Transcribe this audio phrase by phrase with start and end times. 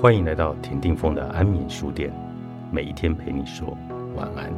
[0.00, 2.10] 欢迎来到田定峰的安眠书店，
[2.72, 3.76] 每一天陪你说
[4.16, 4.50] 晚安。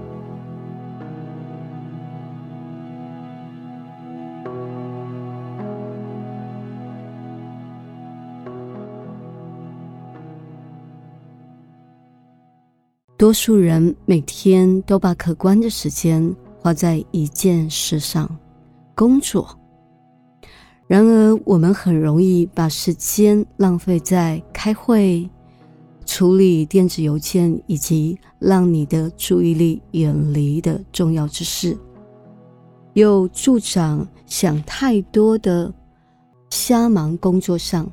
[13.18, 18.30] 多数人每天都把可观的时间花在一件事上，
[18.94, 19.58] 工作。
[20.86, 25.28] 然而，我们很容易把时间浪费在开会、
[26.04, 31.78] 处理电子邮件以及让你的注意力远离的重要之事，
[32.92, 35.72] 又助长想太多的
[36.50, 37.90] 瞎忙工作上。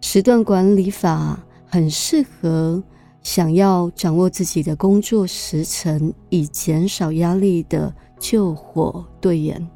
[0.00, 2.82] 时段管理法很适合
[3.22, 9.68] 想要掌握自己的工作时程以减少压力的救火队员。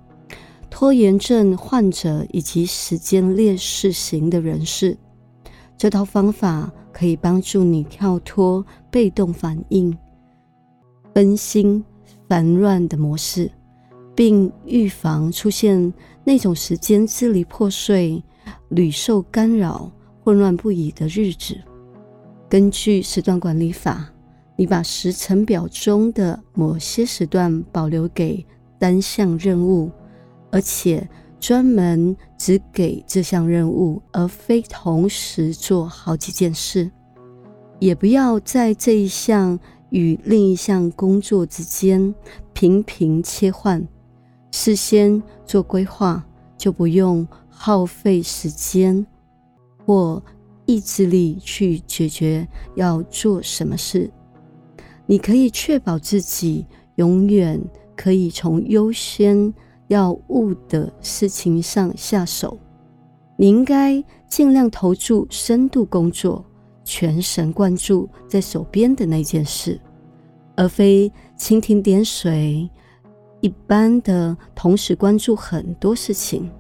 [0.79, 4.95] 拖延症患者以及时间劣势型的人士，
[5.75, 9.97] 这套方法可以帮助你跳脱被动反应、
[11.15, 11.83] 分心
[12.29, 13.51] 烦乱的模式，
[14.15, 15.91] 并预防出现
[16.25, 18.23] 那种时间支离破碎、
[18.69, 19.91] 屡受干扰、
[20.23, 21.57] 混乱不已的日子。
[22.51, 24.13] 根据时段管理法，
[24.57, 28.45] 你把时程表中的某些时段保留给
[28.79, 29.91] 单项任务。
[30.51, 31.09] 而且
[31.39, 36.91] 专门只给这项任务，而非同时做好几件事。
[37.79, 39.59] 也不要在这一项
[39.91, 42.15] 与另一项工作之间
[42.53, 43.87] 频频切换。
[44.51, 46.25] 事先做规划，
[46.57, 49.07] 就不用耗费时间
[49.85, 50.23] 或
[50.65, 54.11] 意志力去解决要做什么事。
[55.05, 57.61] 你可以确保自己永远
[57.95, 59.53] 可以从优先。
[59.89, 62.59] 要务的事情上下手，
[63.37, 66.45] 你应该尽量投注深度工作，
[66.85, 69.81] 全神贯注在手边的那件事，
[70.57, 72.69] 而非蜻蜓点水
[73.41, 76.51] 一般的同时关注很多事情。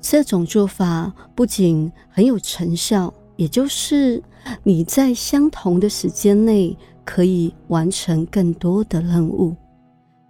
[0.00, 4.22] 这种做法不仅很有成效，也就是
[4.62, 9.56] 你在相同的时间内可以完成更多的任务。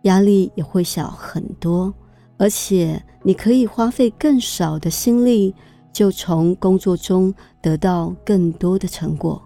[0.07, 1.93] 压力也会小很多，
[2.39, 5.55] 而且你可以花费更少的心力，
[5.93, 9.43] 就从工作中得到更多的成果。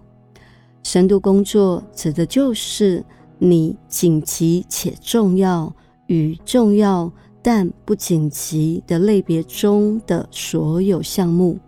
[0.83, 3.03] 深度工作指的就是
[3.37, 5.71] 你紧急且重要
[6.07, 7.11] 与重要
[7.41, 11.59] 但不紧急的类别中的所有项目。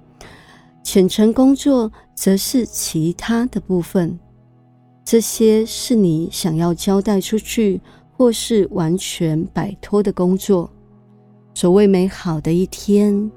[0.83, 4.19] 浅层工作则是其他的部分，
[5.05, 7.81] 这些是你想要交代出去。
[8.15, 10.71] 或是完全摆脱的工作。
[11.53, 13.29] 所谓美好的一天，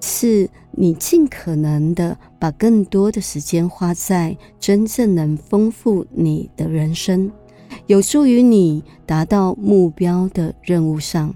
[0.00, 7.30] 是你尽可能的把更多的时间花在真正能丰富你的人生、
[7.86, 11.34] 有助于你达到目标的任务上，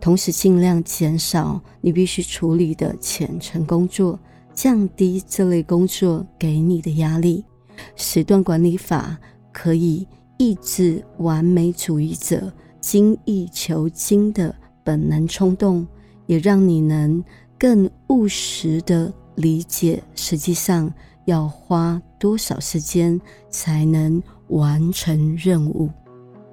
[0.00, 4.18] 同时尽量减少你必须处理的浅层工作，
[4.54, 7.44] 降低这类工作给你的压力。
[7.96, 9.18] 时段管理法
[9.52, 10.06] 可以。
[10.38, 14.54] 抑制完美主义者精益求精的
[14.84, 15.86] 本能冲动，
[16.26, 17.22] 也让你能
[17.58, 20.92] 更务实的理解，实际上
[21.24, 25.88] 要花多少时间才能完成任务。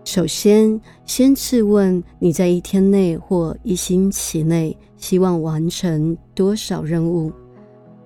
[0.06, 7.32] 首先，先质问你在一天内或一星期内希望完成多少任务，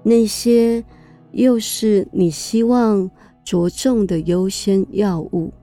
[0.04, 0.84] 那些
[1.32, 3.10] 又是你希望
[3.44, 5.54] 着重的优先要务。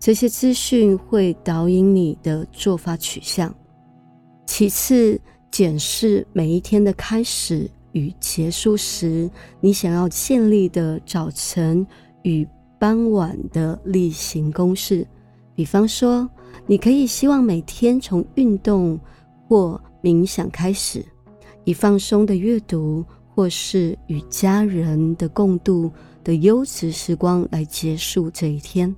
[0.00, 3.52] 这些资讯会导引你的做法取向。
[4.46, 5.20] 其次，
[5.50, 9.28] 检视每一天的开始与结束时，
[9.60, 11.86] 你想要建立的早晨
[12.22, 12.46] 与
[12.78, 15.06] 傍晚的例行公事。
[15.54, 16.28] 比方说，
[16.66, 18.98] 你可以希望每天从运动
[19.48, 21.04] 或冥想开始，
[21.64, 23.04] 以放松的阅读
[23.34, 25.90] 或是与家人的共度
[26.22, 28.94] 的优质时光来结束这一天。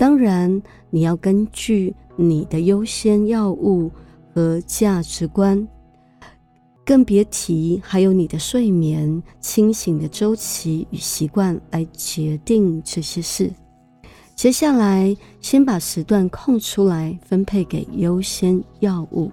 [0.00, 3.90] 当然，你要根据你的优先要务
[4.34, 5.68] 和价值观，
[6.86, 13.52] 更别提还有你的睡眠、清醒的周期与习惯来决定这些事。
[14.34, 19.30] 接下来，先把时段空出来，分配给优先要务，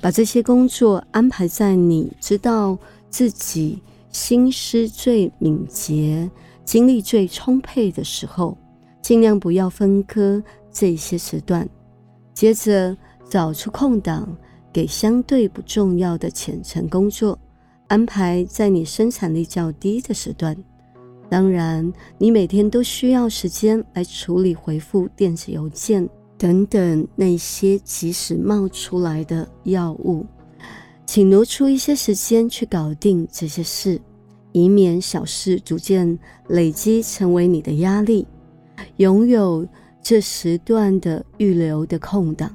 [0.00, 2.76] 把这些工作安排在你知道
[3.10, 3.80] 自己
[4.10, 6.28] 心思最敏捷、
[6.64, 8.58] 精力最充沛的时候。
[9.02, 11.68] 尽量不要分割这些时段，
[12.34, 12.96] 接着
[13.28, 14.36] 找出空档
[14.72, 17.38] 给相对不重要的浅层工作，
[17.88, 20.56] 安排在你生产力较低的时段。
[21.28, 30.26] 当然，你每天都需要时间来处理回复电子邮件等等那些即时冒出来的药物，
[31.06, 34.00] 请挪出一些时间去搞定这些事，
[34.52, 36.18] 以免小事逐渐
[36.48, 38.26] 累积成为你的压力。
[38.96, 39.66] 拥有
[40.02, 42.50] 这时段的预留的空档，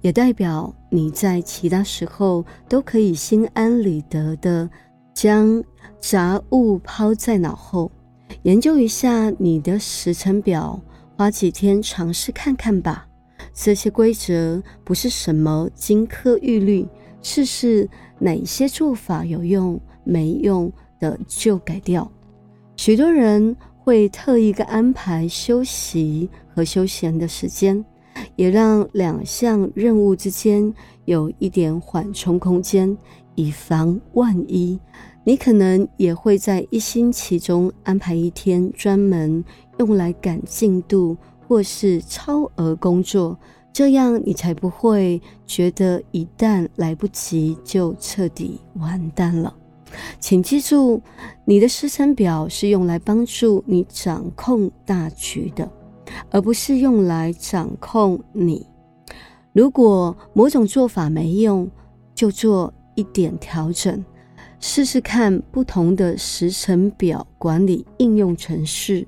[0.00, 4.68] 也代表你在其他时候都可以心安理得的
[5.14, 5.62] 将
[5.98, 7.90] 杂物抛在脑后。
[8.42, 10.80] 研究一下你的时程表，
[11.16, 13.06] 花几天尝试看看吧。
[13.52, 16.86] 这些规则不是什么金科玉律，
[17.22, 17.88] 试试
[18.18, 20.70] 哪些做法有用，没用
[21.00, 22.08] 的就改掉。
[22.76, 23.56] 许多人
[23.88, 27.82] 会特意的安排休息和休闲的时间，
[28.36, 30.70] 也让两项任务之间
[31.06, 32.94] 有一点缓冲空间，
[33.34, 34.78] 以防万一。
[35.24, 39.42] 你可能也会在一星期中安排一天专门
[39.78, 41.16] 用来赶进度
[41.48, 43.38] 或是超额工作，
[43.72, 49.54] 这样你才不会觉得一旦来不及就彻底完蛋了。
[50.20, 51.00] 请记住，
[51.44, 55.70] 你的时程表是用来帮助你掌控大局的，
[56.30, 58.66] 而不是用来掌控你。
[59.52, 61.70] 如果某种做法没用，
[62.14, 64.04] 就做一点调整。
[64.60, 69.06] 试试看不同的时程表管理应用程式、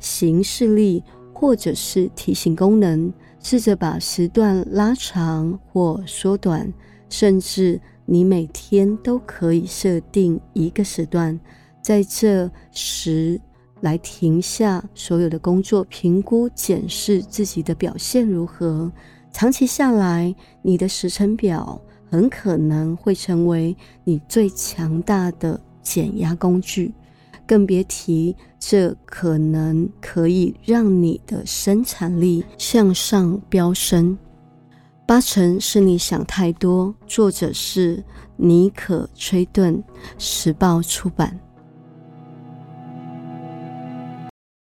[0.00, 6.72] 形式力或者是提醒功能，试着把时段拉长或缩短，
[7.08, 7.80] 甚至
[8.10, 11.38] 你每天都可以设定一个时段，
[11.82, 13.38] 在这时
[13.82, 18.90] 来停下所有的工作，评估检视自己的表现如何。
[19.30, 21.80] 长期下来，你的时程表。
[22.10, 26.90] 很可能会成为你最强大的减压工具，
[27.46, 34.16] 更别提这可能可以让你的生产力向上飙升。
[35.08, 36.94] 八成是你想太多。
[37.06, 38.04] 作者是
[38.36, 39.82] 尼可·崔顿，
[40.18, 41.34] 时报出版。